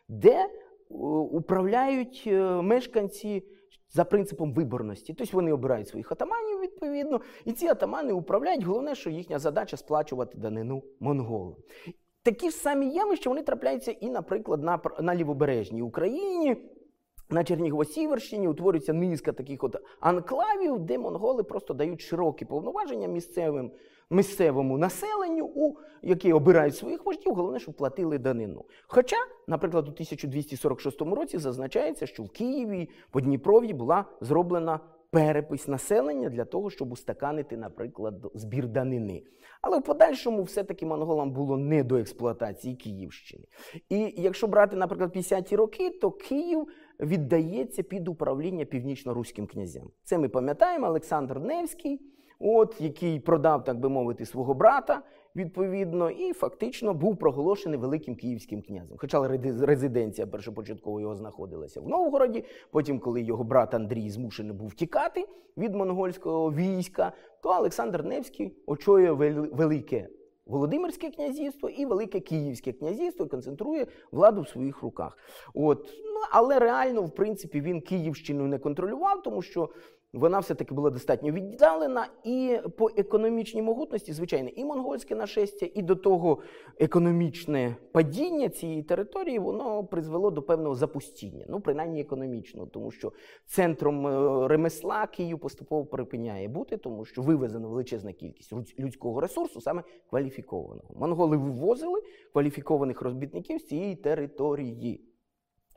де 0.09 0.49
управляють 0.89 2.25
е, 2.27 2.63
мешканці 2.63 3.43
за 3.91 4.05
принципом 4.05 4.55
виборності. 4.55 5.15
Тобто 5.15 5.37
вони 5.37 5.53
обирають 5.53 5.89
своїх 5.89 6.13
атаманів 6.13 6.61
відповідно, 6.61 7.21
і 7.45 7.53
ці 7.53 7.67
атамани 7.67 8.13
управляють. 8.13 8.65
Головне, 8.65 8.95
що 8.95 9.11
їхня 9.11 9.39
задача 9.39 9.77
сплачувати 9.77 10.39
данину 10.39 10.83
монголам. 11.01 11.57
Такі 12.23 12.51
ж 12.51 12.57
самі 12.57 12.91
явища 12.91 13.31
вони 13.31 13.43
трапляються 13.43 13.91
і, 13.91 14.11
наприклад, 14.11 14.63
на 14.63 14.81
на 15.01 15.15
лівобережній 15.15 15.83
Україні. 15.83 16.57
На 17.31 17.45
Чернігово-Сіверщині 17.45 18.49
утворюється 18.49 18.93
низка 18.93 19.33
таких 19.33 19.65
от 19.65 19.77
анклавів, 20.01 20.79
де 20.79 20.99
монголи 20.99 21.43
просто 21.43 21.75
дають 21.75 22.01
широкі 22.01 22.45
повноваження 22.45 23.09
місцевим 23.09 23.73
місцевому 24.11 24.79
населенню, 24.79 25.47
у 25.55 25.77
які 26.03 26.33
обирають 26.33 26.77
своїх 26.77 27.07
вождів, 27.07 27.35
головне, 27.35 27.59
щоб 27.59 27.75
платили 27.75 28.19
данину. 28.19 28.65
Хоча, 28.87 29.17
наприклад, 29.47 29.89
у 29.89 29.91
1246 29.91 31.01
році 31.01 31.39
зазначається, 31.39 32.07
що 32.07 32.23
в 32.23 32.31
Києві 32.31 32.89
по 33.11 33.21
Дніпрові 33.21 33.73
була 33.73 34.05
зроблена 34.21 34.81
перепис 35.11 35.69
населення 35.69 36.29
для 36.29 36.45
того, 36.45 36.71
щоб 36.71 36.93
устаканити, 36.93 37.57
наприклад, 37.57 38.31
збір 38.35 38.69
данини. 38.69 39.23
Але 39.63 39.79
в 39.79 39.83
подальшому 39.83 40.43
все-таки 40.43 40.87
монголам 40.87 41.31
було 41.31 41.57
не 41.57 41.85
до 41.85 41.97
експлуатації 41.97 42.77
Київщини. 42.77 43.45
І 43.89 44.15
якщо 44.17 44.47
брати, 44.47 44.77
наприклад, 44.77 45.17
50-ті 45.17 45.57
роки, 45.57 45.91
то 45.91 46.11
Київ 46.11 46.69
віддається 47.01 47.83
під 47.83 48.09
управління 48.09 48.65
північно-руським 48.65 49.47
князям. 49.47 49.91
Це 50.05 50.19
ми 50.19 50.29
пам'ятаємо 50.29 50.87
Олександр 50.87 51.41
Невський 51.41 52.01
от, 52.39 52.81
який 52.81 53.21
продав, 53.21 53.65
так 53.65 53.81
би 53.81 53.89
мовити, 53.89 54.27
свого 54.27 54.55
брата 54.55 55.03
відповідно, 55.37 56.11
і 56.11 56.33
фактично 56.33 56.95
був 56.95 57.17
проголошений 57.17 57.79
великим 57.79 58.17
київським 58.17 58.63
князем. 58.63 58.97
Хоча 58.99 59.29
резиденція 59.61 60.27
першопочатково 60.27 61.01
його 61.01 61.15
знаходилася 61.15 61.81
в 61.81 61.89
Новгороді. 61.89 62.45
Потім, 62.71 62.99
коли 62.99 63.23
його 63.23 63.45
брат 63.45 63.75
Андрій 63.75 64.11
змушений 64.11 64.53
був 64.53 64.75
тікати 64.75 65.29
від 65.57 65.75
монгольського 65.75 66.53
війська, 66.53 67.13
то 67.43 67.49
Олександр 67.49 68.05
Невський 68.05 68.53
очолює 68.67 69.13
велике. 69.53 70.09
Володимирське 70.47 71.11
князівство 71.11 71.69
і 71.69 71.87
Велике 71.87 72.21
Київське 72.21 72.73
князівство 72.73 73.27
концентрує 73.27 73.87
владу 74.13 74.43
в 74.43 74.49
своїх 74.49 74.83
руках. 74.83 75.19
От. 75.55 75.89
Ну, 76.05 76.21
Але 76.31 76.59
реально, 76.59 77.03
в 77.03 77.15
принципі, 77.15 77.61
він 77.61 77.81
Київщину 77.81 78.47
не 78.47 78.59
контролював, 78.59 79.23
тому 79.23 79.43
що 79.43 79.69
вона 80.13 80.39
все-таки 80.39 80.75
була 80.75 80.91
достатньо 80.91 81.33
віддалена, 81.33 82.09
і 82.25 82.59
по 82.77 82.91
економічній 82.97 83.63
могутності, 83.63 84.13
звичайно, 84.13 84.49
і 84.49 84.65
монгольське 84.65 85.15
нашестя, 85.15 85.69
і 85.75 85.83
до 85.83 85.97
того 85.97 86.39
економічне 86.79 87.77
падіння 87.93 88.49
цієї 88.49 88.83
території, 88.83 89.39
воно 89.39 89.85
призвело 89.85 90.31
до 90.31 90.43
певного 90.43 90.75
запустіння, 90.75 91.47
ну 91.49 91.61
принаймні 91.61 92.01
економічного, 92.01 92.67
тому 92.67 92.91
що 92.91 93.13
центром 93.47 94.07
е, 94.07 94.49
ремесла 94.49 95.07
Київ 95.07 95.39
поступово 95.39 95.87
припиняє 95.87 96.49
бути, 96.49 96.77
тому 96.77 97.05
що 97.05 97.23
вивезена 97.23 97.69
величезна 97.69 98.13
кількість 98.13 98.53
людського 98.79 99.21
ресурсу, 99.21 99.61
саме 99.61 99.83
кваліфікованого. 100.11 100.95
Монголи 100.97 101.37
вивозили 101.37 102.03
кваліфікованих 102.33 103.03
робітників 103.03 103.61
з 103.61 103.67
цієї 103.67 103.97
території. 103.97 105.16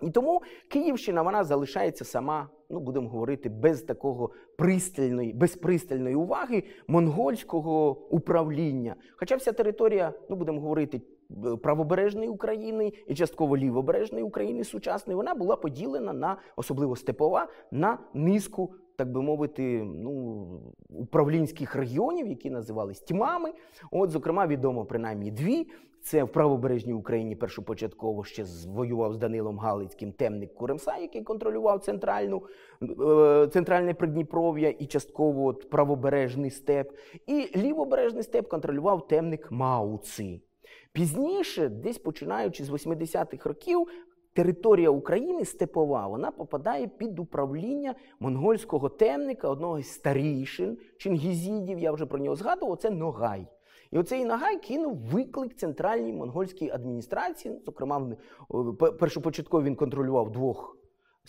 І 0.01 0.09
тому 0.09 0.41
Київщина 0.67 1.21
вона 1.21 1.43
залишається 1.43 2.05
сама, 2.05 2.49
ну 2.69 2.79
будемо 2.79 3.09
говорити, 3.09 3.49
без 3.49 3.81
такого 3.81 4.29
пристальної, 4.57 5.33
без 5.33 5.55
пристальної 5.55 6.15
уваги 6.15 6.63
монгольського 6.87 7.97
управління. 8.09 8.95
Хоча 9.17 9.35
вся 9.35 9.51
територія, 9.51 10.13
ну 10.29 10.35
будемо 10.35 10.61
говорити, 10.61 11.01
правобережної 11.63 12.29
України 12.29 12.93
і 13.07 13.15
частково 13.15 13.57
лівобережної 13.57 14.23
України 14.23 14.63
сучасної, 14.63 15.17
вона 15.17 15.35
була 15.35 15.55
поділена 15.55 16.13
на 16.13 16.37
особливо 16.55 16.95
степова 16.95 17.47
на 17.71 17.97
низку, 18.13 18.73
так 18.99 19.11
би 19.11 19.21
мовити, 19.21 19.83
ну 19.83 20.45
управлінських 20.89 21.75
регіонів, 21.75 22.27
які 22.27 22.49
називались 22.49 22.99
тьмами. 22.99 23.51
От, 23.91 24.09
зокрема, 24.09 24.47
відомо 24.47 24.85
принаймні 24.85 25.31
дві. 25.31 25.67
Це 26.01 26.23
в 26.23 26.31
правобережній 26.31 26.93
Україні 26.93 27.35
першопочатково 27.35 28.23
ще 28.23 28.45
воював 28.67 29.13
з 29.13 29.17
Данилом 29.17 29.59
Галицьким 29.59 30.11
темник 30.11 30.53
Куремса, 30.53 30.97
який 30.97 31.23
контролював 31.23 31.79
центральну, 31.79 32.43
е, 32.81 33.47
центральне 33.47 33.93
Придніпров'я 33.93 34.69
і 34.69 34.85
частково 34.85 35.45
от 35.45 35.69
правобережний 35.69 36.51
степ. 36.51 36.91
І 37.27 37.49
лівобережний 37.55 38.23
степ 38.23 38.47
контролював 38.47 39.07
темник 39.07 39.51
Мауци. 39.51 40.41
Пізніше, 40.93 41.69
десь 41.69 41.97
починаючи 41.97 42.63
з 42.63 42.69
80-х 42.69 43.49
років, 43.49 43.87
територія 44.39 44.89
України 44.89 45.45
степова 45.45 46.07
вона 46.07 46.31
попадає 46.31 46.87
під 46.87 47.19
управління 47.19 47.95
монгольського 48.19 48.89
темника, 48.89 49.49
одного 49.49 49.81
з 49.81 49.87
старішин 49.87 50.77
Чингізідів, 50.97 51.79
я 51.79 51.91
вже 51.91 52.05
про 52.05 52.19
нього 52.19 52.35
згадував, 52.35 52.77
це 52.77 52.89
Ногай. 52.89 53.47
І 53.91 53.97
оцей 53.97 54.25
Нагай 54.25 54.59
кинув 54.59 54.95
виклик 54.95 55.55
центральній 55.55 56.13
монгольській 56.13 56.69
адміністрації. 56.69 57.61
Зокрема, 57.65 58.11
першопочатково 58.99 59.63
він 59.63 59.75
контролював 59.75 60.31
двох 60.31 60.78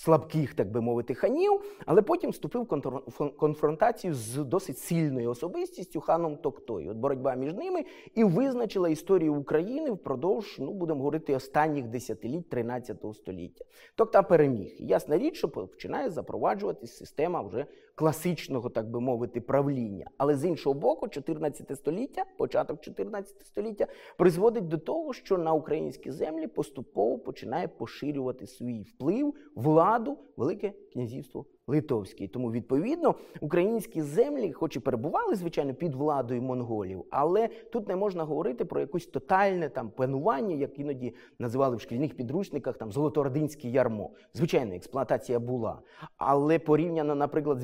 слабких, 0.00 0.54
так 0.54 0.71
би 0.71 0.80
мовити, 0.80 1.14
ханів, 1.14 1.61
але 1.87 2.02
потім 2.02 2.30
вступив 2.30 2.62
в 3.07 3.30
конфронтацію 3.37 4.14
з 4.14 4.37
досить 4.37 4.78
сильною 4.78 5.30
особистістю 5.30 6.00
ханом 6.00 6.37
Токтою. 6.37 6.90
От 6.90 6.97
боротьба 6.97 7.35
між 7.35 7.54
ними 7.54 7.85
і 8.14 8.25
визначила 8.25 8.88
історію 8.88 9.35
України 9.35 9.90
впродовж, 9.90 10.57
ну 10.59 10.73
будемо 10.73 10.99
говорити, 10.99 11.35
останніх 11.35 11.88
десятиліть 11.88 12.49
13 12.49 12.97
століття. 13.14 13.64
Токта 13.95 14.23
переміг. 14.23 14.76
Ясна 14.78 15.19
річ, 15.19 15.37
що 15.37 15.49
починає 15.49 16.11
запроваджуватись 16.11 16.97
система 16.97 17.42
вже 17.42 17.66
класичного, 17.95 18.69
так 18.69 18.90
би 18.90 19.00
мовити, 19.00 19.40
правління. 19.40 20.07
Але 20.19 20.37
з 20.37 20.45
іншого 20.45 20.75
боку, 20.75 21.09
14 21.09 21.78
століття, 21.78 22.25
початок 22.38 22.80
14 22.80 23.47
століття, 23.47 23.87
призводить 24.19 24.69
до 24.69 24.78
того, 24.78 25.12
що 25.12 25.38
на 25.38 25.52
українські 25.52 26.11
землі 26.11 26.47
поступово 26.47 27.19
починає 27.19 27.69
поширювати 27.69 28.47
свій 28.47 28.83
вплив, 28.83 29.35
владу, 29.90 30.18
Велике 30.37 30.73
Князівство 30.92 31.47
Литовське. 31.66 32.28
Тому, 32.28 32.52
відповідно, 32.52 33.14
українські 33.40 34.02
землі, 34.02 34.52
хоч 34.52 34.76
і 34.76 34.80
перебували, 34.80 35.35
звичайно, 35.35 35.75
під 35.75 35.94
владою 35.94 36.42
монголів, 36.42 37.04
але 37.11 37.49
тут 37.49 37.88
не 37.88 37.97
можна 37.97 38.25
говорити 38.25 38.64
про 38.64 38.80
якусь 38.80 39.06
тотальне 39.06 39.68
там 39.68 39.90
панування, 39.90 40.54
як 40.54 40.78
іноді 40.78 41.14
називали 41.38 41.76
в 41.76 41.80
шкільних 41.80 42.16
підручниках 42.16 42.78
там 42.78 42.92
Золотородинське 42.92 43.68
ярмо. 43.68 44.11
Звичайно, 44.35 44.75
експлуатація 44.75 45.38
була. 45.38 45.80
Але 46.16 46.59
порівняно, 46.59 47.14
наприклад, 47.14 47.61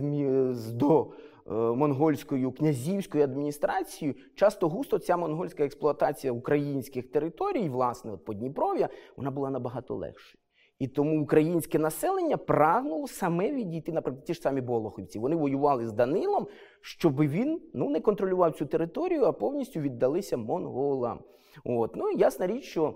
з 0.51 0.73
до. 0.73 1.11
Е, 1.51 1.53
монгольською 1.55 2.53
князівською 2.53 3.25
адміністрацією 3.25 4.15
часто 4.35 4.69
густо 4.69 4.99
ця 4.99 5.17
монгольська 5.17 5.65
експлуатація 5.65 6.33
українських 6.33 7.11
територій, 7.11 7.69
власне, 7.69 8.13
от 8.13 8.25
Подніпров'я, 8.25 8.89
вона 9.17 9.31
була 9.31 9.51
набагато 9.51 9.95
легшою. 9.95 10.46
І 10.79 10.89
тому 10.89 11.23
українське 11.23 11.79
населення 11.79 12.37
прагнуло 12.37 13.09
саме 13.09 13.53
відійти, 13.53 13.93
наприклад, 13.93 14.25
ті 14.25 14.35
ж 14.35 14.41
самі 14.41 14.61
Болохівці. 14.61 15.19
Вони 15.19 15.37
воювали 15.37 15.87
з 15.87 15.93
Данилом, 15.93 16.47
щоб 16.81 17.21
він 17.21 17.61
ну, 17.75 17.91
не 17.91 18.01
контролював 18.01 18.53
цю 18.53 18.67
територію, 18.67 19.25
а 19.25 19.33
повністю 19.33 19.81
віддалися 19.81 20.37
монголам. 20.37 21.21
От. 21.65 21.97
Ну 21.97 22.11
і 22.11 22.19
ясна 22.19 22.47
річ, 22.47 22.65
що 22.65 22.95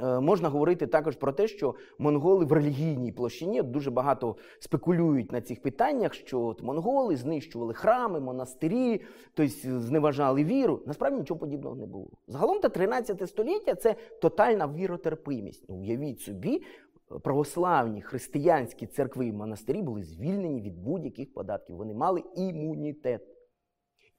Е, 0.00 0.20
можна 0.20 0.48
говорити 0.48 0.86
також 0.86 1.16
про 1.16 1.32
те, 1.32 1.48
що 1.48 1.74
монголи 1.98 2.44
в 2.44 2.52
релігійній 2.52 3.12
площині 3.12 3.62
дуже 3.62 3.90
багато 3.90 4.36
спекулюють 4.58 5.32
на 5.32 5.40
цих 5.40 5.62
питаннях, 5.62 6.14
що 6.14 6.40
от 6.40 6.62
монголи 6.62 7.16
знищували 7.16 7.74
храми, 7.74 8.20
монастирі, 8.20 9.00
тобто 9.34 9.52
зневажали 9.80 10.44
віру. 10.44 10.80
Насправді 10.86 11.18
нічого 11.18 11.40
подібного 11.40 11.76
не 11.76 11.86
було. 11.86 12.08
Загалом 12.28 12.60
та 12.60 12.68
13 12.68 13.28
століття 13.28 13.74
це 13.74 13.94
тотальна 14.22 14.68
віротерпимість. 14.68 15.64
Ну, 15.68 15.74
Уявіть 15.74 16.20
собі, 16.20 16.62
православні 17.22 18.02
християнські 18.02 18.86
церкви 18.86 19.26
і 19.26 19.32
монастирі 19.32 19.82
були 19.82 20.02
звільнені 20.02 20.62
від 20.62 20.78
будь-яких 20.78 21.34
податків. 21.34 21.76
Вони 21.76 21.94
мали 21.94 22.22
імунітет. 22.36 23.22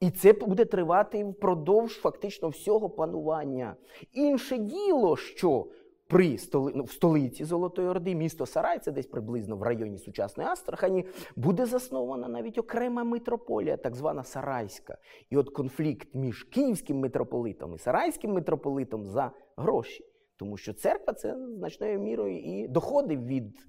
І 0.00 0.10
це 0.10 0.32
буде 0.32 0.64
тривати 0.64 1.24
впродовж 1.24 1.92
фактично 1.92 2.48
всього 2.48 2.90
панування. 2.90 3.76
Інше 4.12 4.58
діло, 4.58 5.16
що 5.16 5.66
при 6.08 6.38
столи, 6.38 6.72
ну, 6.74 6.84
в 6.84 6.92
столиці 6.92 7.44
Золотої 7.44 7.88
Орди, 7.88 8.14
місто 8.14 8.46
Сарай, 8.46 8.78
це 8.78 8.92
десь 8.92 9.06
приблизно 9.06 9.56
в 9.56 9.62
районі 9.62 9.98
сучасної 9.98 10.48
Астрахані, 10.48 11.06
буде 11.36 11.66
заснована 11.66 12.28
навіть 12.28 12.58
окрема 12.58 13.04
митрополія, 13.04 13.76
так 13.76 13.94
звана 13.94 14.24
Сарайська. 14.24 14.98
І 15.30 15.36
от 15.36 15.50
конфлікт 15.50 16.08
між 16.14 16.42
київським 16.44 16.98
митрополитом 16.98 17.74
і 17.74 17.78
Сарайським 17.78 18.32
митрополитом 18.32 19.06
за 19.06 19.30
гроші. 19.56 20.04
Тому 20.36 20.56
що 20.56 20.72
церква 20.72 21.14
це 21.14 21.36
значною 21.58 22.00
мірою 22.00 22.38
і 22.38 22.68
доходи 22.68 23.16
від 23.16 23.66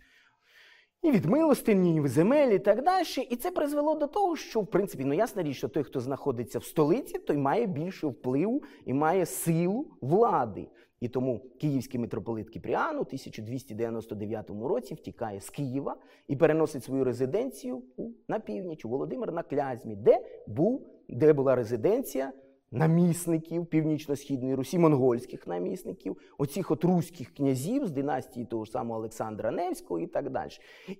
і 1.05 1.12
від 1.12 1.25
милостині, 1.25 1.95
і 1.95 2.07
земель, 2.07 2.51
і 2.51 2.60
так 2.60 2.84
далі. 2.84 3.05
І 3.29 3.36
це 3.36 3.51
призвело 3.51 3.95
до 3.95 4.07
того, 4.07 4.36
що, 4.36 4.62
в 4.62 4.67
принципі, 4.67 5.05
ну 5.05 5.13
ясна 5.13 5.43
річ, 5.43 5.57
що 5.57 5.67
той, 5.67 5.84
хто 5.84 6.00
знаходиться 6.00 6.60
в 6.60 6.63
столиці, 6.63 7.19
той 7.19 7.38
має 7.38 7.65
більше 7.65 8.07
впливу 8.07 8.63
і 8.86 8.93
має 8.93 9.25
силу 9.25 9.88
влади. 10.01 10.67
І 11.00 11.10
тому 11.10 11.41
київський 11.62 12.00
митрополит 12.00 12.50
Кіпріан 12.50 12.98
у 12.98 13.01
1299 13.01 14.50
році 14.50 14.93
втікає 14.93 15.41
з 15.41 15.50
Києва 15.50 15.95
і 16.27 16.36
переносить 16.36 16.84
свою 16.84 17.03
резиденцію 17.03 17.84
на 18.27 18.39
північ 18.39 18.86
у 18.86 18.89
Володимир 18.89 19.31
на 19.31 19.43
Клязьмі, 19.43 19.95
де 19.95 20.19
був, 20.48 20.88
де 21.10 21.34
була 21.34 21.55
резиденція 21.55 22.34
намісників 22.72 23.65
Північно-Східної 23.65 24.55
Русі, 24.55 24.79
монгольських 24.79 25.48
намісників, 25.48 26.17
оцих 26.38 26.72
от 26.72 26.84
руських 26.84 27.34
князів 27.34 27.88
з 27.88 27.91
династії 27.91 28.45
того 28.45 28.65
ж 28.65 28.72
самого 28.72 29.00
Олександра 29.00 29.51
Невського 29.51 30.00
і 30.00 30.07
так 30.07 30.29
далі. 30.29 30.50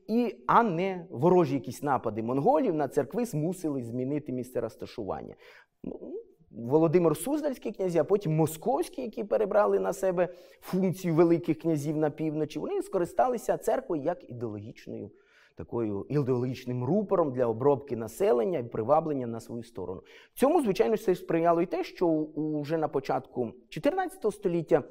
І, 0.08 0.36
А 0.48 0.64
не 0.64 1.08
ворожі 1.10 1.54
якісь 1.54 1.84
напади 1.84 2.24
монголів 2.24 2.76
на 2.76 2.88
церкви 2.88 3.26
змусили 3.26 3.84
змінити 3.84 4.32
місце 4.32 4.62
розташування. 4.62 5.36
Ну, 5.84 6.22
Володимир 6.52 7.18
Суздальський 7.18 7.72
князі, 7.72 8.00
а 8.00 8.04
потім 8.04 8.36
московські, 8.36 9.02
які 9.02 9.24
перебрали 9.24 9.80
на 9.80 9.94
себе 9.94 10.28
функцію 10.62 11.16
великих 11.16 11.60
князів 11.60 11.98
на 11.98 12.10
півночі, 12.10 12.60
вони 12.60 12.82
скористалися 12.82 13.58
церквою 13.58 14.04
як 14.04 14.30
ідеологічною 14.30 15.12
такою 15.56 16.06
ідеологічним 16.10 16.84
рупором 16.84 17.32
для 17.32 17.46
обробки 17.46 17.96
населення 17.96 18.60
і 18.60 18.64
приваблення 18.64 19.28
на 19.28 19.40
свою 19.40 19.64
сторону. 19.64 20.02
Цьому, 20.34 20.62
звичайно, 20.62 20.98
це 20.98 21.16
сприяло 21.16 21.62
і 21.62 21.66
те, 21.66 21.84
що 21.84 22.28
вже 22.36 22.78
на 22.78 22.88
початку 22.88 23.52
14 23.70 24.34
століття 24.34 24.84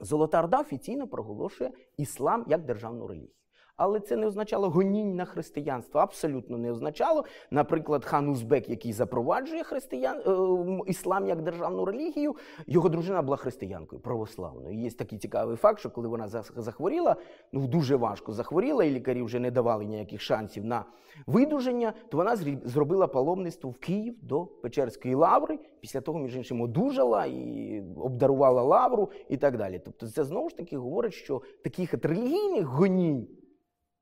Золота 0.00 0.42
Орда 0.42 0.60
офіційно 0.60 1.08
проголошує 1.08 1.70
іслам 1.96 2.44
як 2.48 2.64
державну 2.64 3.06
релігію. 3.06 3.30
Але 3.76 4.00
це 4.00 4.16
не 4.16 4.26
означало 4.26 4.70
гонінь 4.70 5.16
на 5.16 5.24
християнство. 5.24 6.00
Абсолютно 6.00 6.58
не 6.58 6.70
означало. 6.70 7.24
Наприклад, 7.50 8.04
хан 8.04 8.28
Узбек, 8.28 8.68
який 8.68 8.92
запроваджує 8.92 9.62
християн 9.62 10.18
е, 10.18 10.90
іслам 10.90 11.26
як 11.26 11.42
державну 11.42 11.84
релігію, 11.84 12.36
його 12.66 12.88
дружина 12.88 13.22
була 13.22 13.36
християнкою 13.36 14.02
православною. 14.02 14.78
Є 14.78 14.90
такий 14.90 15.18
цікавий 15.18 15.56
факт, 15.56 15.78
що 15.78 15.90
коли 15.90 16.08
вона 16.08 16.28
захворіла, 16.56 17.16
ну 17.52 17.66
дуже 17.66 17.96
важко 17.96 18.32
захворіла, 18.32 18.84
і 18.84 18.90
лікарі 18.90 19.22
вже 19.22 19.40
не 19.40 19.50
давали 19.50 19.84
ніяких 19.84 20.20
шансів 20.20 20.64
на 20.64 20.84
видуження, 21.26 21.92
то 22.08 22.16
вона 22.16 22.36
зробила 22.64 23.06
паломництво 23.06 23.70
в 23.70 23.78
Київ 23.78 24.14
до 24.22 24.46
Печерської 24.46 25.14
лаври. 25.14 25.58
Після 25.80 26.00
того, 26.00 26.18
між 26.18 26.36
іншим, 26.36 26.60
одужала 26.60 27.26
і 27.26 27.82
обдарувала 27.96 28.62
лавру 28.62 29.10
і 29.28 29.36
так 29.36 29.56
далі. 29.56 29.82
Тобто, 29.84 30.08
це 30.08 30.24
знову 30.24 30.48
ж 30.48 30.56
таки 30.56 30.78
говорить, 30.78 31.14
що 31.14 31.42
таких 31.62 31.94
релігійних 32.04 32.66
гонінь 32.66 33.26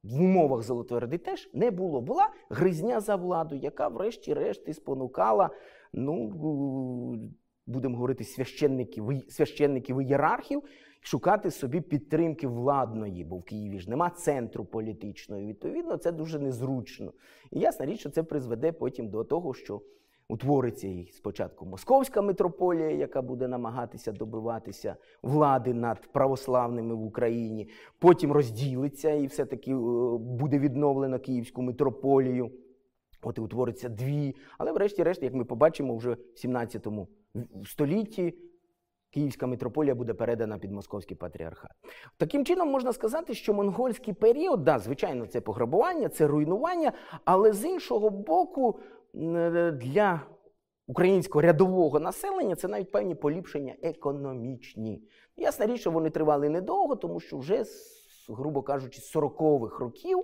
в 0.05 0.21
умовах 0.21 0.63
Золотої 0.63 1.01
Ради 1.01 1.19
теж 1.19 1.51
не 1.53 1.71
було. 1.71 2.01
Була 2.01 2.29
гризня 2.51 3.01
за 3.01 3.17
владу, 3.17 3.57
яка, 3.57 3.89
врешті-решт, 3.89 4.75
спонукала, 4.75 5.51
ну, 5.93 6.29
будемо 7.67 7.97
говорити, 7.97 8.25
священників, 8.25 9.11
священників 9.29 10.01
і 10.01 10.05
ієрархів 10.05 10.63
шукати 11.01 11.51
собі 11.51 11.81
підтримки 11.81 12.47
владної, 12.47 13.25
бо 13.25 13.37
в 13.37 13.43
Києві 13.43 13.79
ж 13.79 13.91
нема 13.91 14.11
центру 14.11 14.65
політичної. 14.65 15.47
Відповідно, 15.47 15.97
це 15.97 16.13
дуже 16.13 16.39
незручно. 16.39 17.13
І 17.51 17.59
ясна 17.61 17.87
річ, 17.87 18.01
що 18.01 18.11
це 18.11 18.23
призведе 18.23 18.73
потім 18.73 19.09
до 19.09 19.25
того, 19.25 19.55
що 19.55 19.81
утвориться 20.29 20.89
і 20.89 21.11
спочатку 21.13 21.67
московська 21.67 22.23
митрополія, 22.23 22.91
яка 22.91 23.23
буде 23.23 23.49
намагатися 23.49 24.13
добиватися 24.13 24.97
влади 25.23 25.75
над 25.75 26.13
православними 26.13 26.95
в 26.95 27.03
Україні, 27.03 27.69
потім 27.99 28.33
розділиться 28.33 29.11
і 29.11 29.27
все-таки 29.27 29.73
е, 29.73 29.77
буде 30.19 30.59
відновлено 30.59 31.19
Київську 31.19 31.63
митрополію. 31.63 32.51
От 33.27 33.39
і 33.39 33.41
утвориться 33.41 33.89
дві. 33.89 34.37
Але, 34.59 34.73
врешті-решт, 34.73 35.23
як 35.23 35.35
ми 35.35 35.45
побачимо, 35.45 35.97
вже 35.97 36.17
в 36.35 36.39
17 36.39 36.87
столітті. 37.65 38.35
Київська 39.11 39.47
митрополія 39.47 39.95
буде 39.95 40.15
передана 40.15 40.59
під 40.59 40.73
московський 40.73 41.17
патріархат. 41.17 41.71
Таким 42.17 42.45
чином 42.45 42.69
можна 42.69 42.93
сказати, 42.93 43.35
що 43.35 43.55
монгольський 43.55 44.15
період, 44.15 44.65
да, 44.65 44.79
звичайно, 44.79 45.27
це 45.27 45.41
пограбування, 45.41 46.09
це 46.09 46.27
руйнування, 46.27 46.93
але 47.25 47.53
з 47.53 47.65
іншого 47.65 48.11
боку, 48.11 48.79
для 49.73 50.21
українського 50.87 51.43
рядового 51.43 52.01
населення 52.01 52.57
це 52.57 52.69
навіть 52.69 52.93
певні 52.93 53.15
поліпшення 53.15 53.75
економічні. 53.83 55.03
Ясна 55.37 55.67
річ, 55.67 55.81
що 55.81 55.91
вони 55.91 56.11
тривали 56.11 56.49
недовго, 56.49 56.97
тому 56.97 57.21
що 57.21 57.39
вже 57.39 57.65
грубо 58.29 58.63
кажучи, 58.63 59.01
з 59.01 59.17
40-х 59.17 59.79
років 59.79 60.23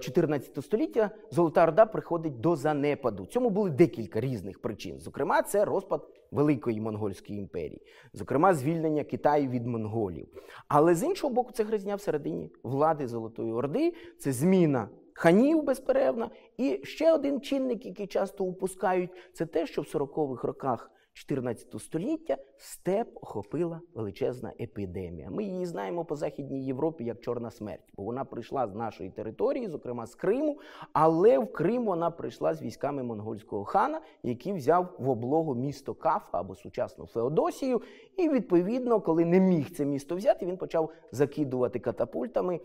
14 0.00 0.58
е, 0.58 0.62
століття 0.62 1.10
Золота 1.30 1.62
Орда 1.62 1.86
приходить 1.86 2.40
до 2.40 2.56
занепаду. 2.56 3.26
Цьому 3.26 3.50
були 3.50 3.70
декілька 3.70 4.20
різних 4.20 4.62
причин. 4.62 4.98
Зокрема, 4.98 5.42
це 5.42 5.64
розпад 5.64 6.08
Великої 6.30 6.80
Монгольської 6.80 7.38
імперії, 7.38 7.82
зокрема, 8.12 8.54
звільнення 8.54 9.04
Китаю 9.04 9.48
від 9.48 9.66
монголів. 9.66 10.28
Але 10.68 10.94
з 10.94 11.02
іншого 11.02 11.34
боку, 11.34 11.52
це 11.52 11.64
гризня 11.64 11.94
всередині 11.94 12.50
влади 12.62 13.08
Золотої 13.08 13.52
Орди, 13.52 13.94
це 14.18 14.32
зміна 14.32 14.88
ханів 15.16 15.62
безперервна. 15.62 16.30
І 16.56 16.80
ще 16.84 17.12
один 17.12 17.40
чинник, 17.40 17.86
який 17.86 18.06
часто 18.06 18.44
упускають, 18.44 19.10
це 19.32 19.46
те, 19.46 19.66
що 19.66 19.82
в 19.82 19.84
40-х 19.84 20.48
роках 20.48 20.90
14 21.16 21.80
століття 21.80 22.36
степ 22.56 23.08
охопила 23.14 23.80
величезна 23.94 24.52
епідемія. 24.60 25.30
Ми 25.30 25.44
її 25.44 25.66
знаємо 25.66 26.04
по 26.04 26.16
Західній 26.16 26.66
Європі 26.66 27.04
як 27.04 27.20
Чорна 27.20 27.50
смерть, 27.50 27.92
бо 27.96 28.02
вона 28.02 28.24
прийшла 28.24 28.68
з 28.68 28.74
нашої 28.74 29.10
території, 29.10 29.68
зокрема 29.68 30.06
з 30.06 30.14
Криму, 30.14 30.58
але 30.92 31.38
в 31.38 31.52
Крим 31.52 31.84
вона 31.84 32.10
прийшла 32.10 32.54
з 32.54 32.62
військами 32.62 33.02
монгольського 33.02 33.64
хана, 33.64 34.00
який 34.22 34.52
взяв 34.52 34.94
в 34.98 35.08
облогу 35.08 35.54
місто 35.54 35.94
Кафа 35.94 36.40
або 36.40 36.54
сучасну 36.54 37.06
Феодосію. 37.06 37.82
І 38.16 38.28
відповідно, 38.28 39.00
коли 39.00 39.24
не 39.24 39.40
міг 39.40 39.70
це 39.70 39.84
місто 39.84 40.16
взяти, 40.16 40.46
він 40.46 40.56
почав 40.56 40.92
закидувати 41.12 41.78
катапультами 41.78 42.60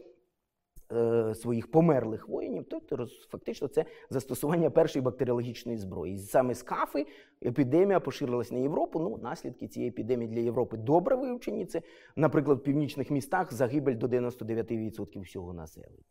Е, 0.95 1.36
своїх 1.36 1.71
померлих 1.71 2.30
воїнів, 2.30 2.63
то 2.63 3.08
фактично 3.30 3.67
це 3.67 3.86
застосування 4.10 4.69
першої 4.69 5.04
бактеріологічної 5.04 5.77
зброї. 5.77 6.17
Саме 6.17 6.56
з 6.56 6.63
кафи 6.63 7.06
епідемія 7.45 7.99
поширилась 7.99 8.51
на 8.51 8.58
Європу. 8.58 8.99
Ну, 8.99 9.19
наслідки 9.23 9.67
цієї 9.67 9.89
епідемії 9.89 10.32
для 10.32 10.39
Європи 10.39 10.77
добре 10.77 11.15
вивчені. 11.15 11.65
Це, 11.65 11.82
наприклад, 12.15 12.58
в 12.58 12.63
північних 12.63 13.12
містах 13.12 13.54
загибель 13.54 13.95
до 13.95 14.08
99% 14.08 15.21
всього 15.21 15.54
населення. 15.54 16.04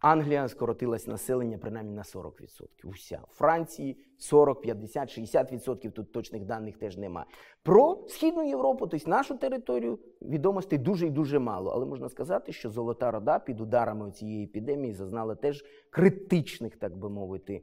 Англія 0.00 0.48
скоротилась 0.48 1.06
населення 1.06 1.58
принаймні 1.58 1.92
на 1.92 2.02
40%. 2.02 2.66
Уся. 2.84 3.20
Франції 3.32 3.96
40, 4.18 4.60
50, 4.60 5.18
60%, 5.18 5.90
тут 5.90 6.12
точних 6.12 6.44
даних 6.44 6.78
теж 6.78 6.96
немає. 6.96 7.26
Про 7.62 8.04
Східну 8.08 8.48
Європу, 8.48 8.86
тобто 8.86 9.10
нашу 9.10 9.38
територію, 9.38 9.98
відомостей 10.22 10.78
дуже 10.78 11.06
і 11.06 11.10
дуже 11.10 11.38
мало. 11.38 11.70
Але 11.70 11.86
можна 11.86 12.08
сказати, 12.08 12.52
що 12.52 12.70
Золота 12.70 13.10
Рода 13.10 13.38
під 13.38 13.60
ударами 13.60 14.10
цієї 14.10 14.44
епідемії 14.44 14.94
зазнала 14.94 15.34
теж 15.34 15.64
критичних, 15.90 16.76
так 16.76 16.96
би 16.96 17.10
мовити, 17.10 17.62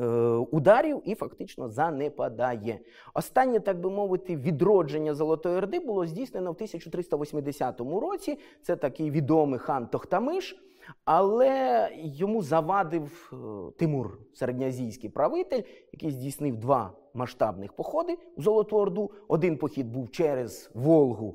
е, 0.00 0.06
Ударів 0.50 1.02
і 1.04 1.14
фактично 1.14 1.68
занепадає. 1.68 2.80
Останнє, 3.14 3.60
так 3.60 3.80
би 3.80 3.90
мовити, 3.90 4.36
відродження 4.36 5.14
Золотої 5.14 5.56
Орди 5.56 5.80
було 5.80 6.06
здійснено 6.06 6.52
в 6.52 6.54
1380 6.54 7.80
році. 7.80 8.38
Це 8.62 8.76
такий 8.76 9.10
відомий 9.10 9.58
хан 9.58 9.86
Тохтамиш. 9.86 10.60
Але 11.04 11.90
йому 11.94 12.42
завадив 12.42 13.32
е, 13.32 13.36
Тимур, 13.78 14.18
середньоазійський 14.34 15.10
правитель, 15.10 15.62
який 15.92 16.10
здійснив 16.10 16.56
два 16.56 16.92
масштабних 17.14 17.72
походи 17.72 18.18
у 18.36 18.42
Золоту 18.42 18.76
Орду. 18.76 19.10
Один 19.28 19.56
похід 19.56 19.92
був 19.92 20.10
через 20.10 20.70
Волгу 20.74 21.34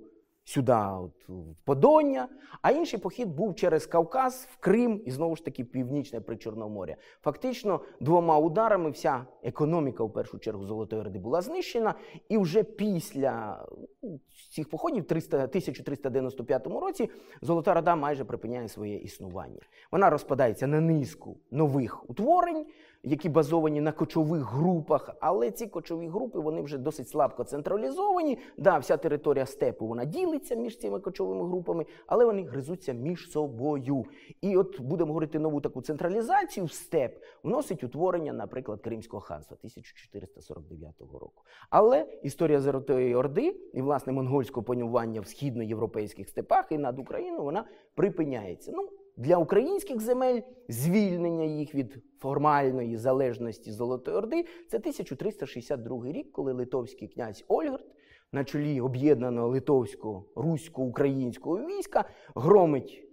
сюди, 0.50 0.74
от, 0.74 1.30
в 1.30 1.56
Подоння, 1.66 2.28
а 2.62 2.72
інший 2.72 3.00
похід 3.00 3.36
був 3.36 3.56
через 3.56 3.86
Кавказ, 3.86 4.48
в 4.52 4.58
Крим 4.58 5.02
і 5.06 5.12
знову 5.12 5.36
ж 5.36 5.46
таки 5.46 5.64
Північне 5.64 6.22
Причорномор'я. 6.22 6.96
Фактично, 7.22 7.80
двома 8.00 8.38
ударами 8.38 8.90
вся 8.90 9.26
економіка, 9.44 10.04
в 10.04 10.14
першу 10.14 10.40
чергу, 10.40 10.66
Золотої 10.66 11.02
Орди 11.02 11.20
була 11.20 11.42
знищена, 11.42 11.94
і 12.30 12.38
вже 12.38 12.64
після 12.64 13.66
ну, 14.04 14.20
цих 14.52 14.70
походів, 14.70 15.08
300, 15.08 15.38
1395 15.38 16.68
році, 16.68 17.10
Золота 17.42 17.72
Орда 17.72 17.96
майже 17.96 18.26
припиняє 18.26 18.68
своє 18.68 18.98
існування. 18.98 19.60
Вона 19.92 20.10
розпадається 20.10 20.68
на 20.68 20.82
низку 20.82 21.38
нових 21.52 22.10
утворень, 22.10 22.66
які 23.04 23.30
базовані 23.30 23.82
на 23.82 23.92
кочових 23.92 24.42
групах, 24.42 25.10
але 25.20 25.52
ці 25.52 25.68
кочові 25.68 26.08
групи 26.08 26.40
вони 26.40 26.62
вже 26.62 26.78
досить 26.78 27.10
слабко 27.10 27.44
централізовані. 27.44 28.38
Да, 28.58 28.78
вся 28.78 28.98
територія 28.98 29.46
степу 29.46 29.88
вона 29.88 30.06
ділиться 30.06 30.56
між 30.56 30.78
цими 30.78 31.00
кочовими 31.00 31.48
групами, 31.48 31.86
але 32.08 32.26
вони 32.26 32.44
гризуться 32.44 32.94
між 32.94 33.32
собою. 33.32 34.06
І 34.42 34.58
от 34.58 34.82
будемо 34.82 35.08
говорити 35.08 35.40
нову 35.40 35.62
таку 35.62 35.82
централізацію 35.82 36.66
в 36.66 36.72
степ 36.72 37.24
вносить 37.44 37.84
утворення, 37.84 38.34
наприклад, 38.34 38.82
Кримського 38.82 39.22
ханства 39.22 39.58
1449 39.60 41.02
року. 41.02 41.44
Але 41.70 42.06
історія 42.24 42.62
Золотої 42.62 43.16
Орди 43.16 43.56
і 43.74 43.82
власне 43.82 44.14
монгольського 44.14 44.64
панювання 44.64 45.22
в 45.22 45.28
східноєвропейських 45.28 46.30
степах 46.30 46.66
і 46.70 46.78
над 46.78 47.00
Україною 47.00 47.44
вона 47.44 47.66
припиняється. 47.96 48.72
Ну, 48.76 48.90
для 49.20 49.38
українських 49.38 50.00
земель 50.00 50.42
звільнення 50.70 51.44
їх 51.44 51.76
від 51.76 52.04
формальної 52.20 52.98
залежності 52.98 53.72
Золотої 53.72 54.18
Орди 54.18 54.46
це 54.68 54.78
1362 54.78 56.06
рік, 56.06 56.32
коли 56.32 56.54
литовський 56.54 57.08
князь 57.08 57.46
Ольгард 57.48 57.86
на 58.32 58.44
чолі 58.44 58.82
об'єднаного 58.82 59.48
литовського 59.48 60.26
русько-українського 60.36 61.66
війська 61.66 62.10
громить 62.36 63.08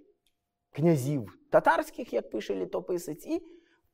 князів 0.71 1.39
татарських, 1.51 2.13
як 2.13 2.31
пише 2.31 2.55
літописець, 2.55 3.27
і 3.27 3.43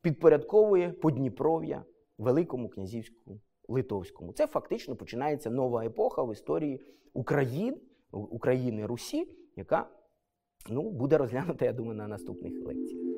підпорядковує 0.01 0.93
Подніпров'я 0.93 1.85
Великому 2.19 2.69
князівському 2.69 3.41
Литовському. 3.69 4.33
Це 4.33 4.47
фактично 4.47 4.97
починається 4.97 5.51
нова 5.51 5.85
епоха 5.85 6.23
в 6.23 6.33
історії 6.33 6.81
України, 7.13 7.77
України 8.13 8.87
Русі, 8.87 9.29
яка 9.57 9.89
ну, 10.71 10.91
буде 10.91 11.19
розглянута, 11.19 11.65
я 11.65 11.73
думаю, 11.73 11.95
на 11.95 12.09
наступних 12.09 12.53
лекціях. 12.67 13.12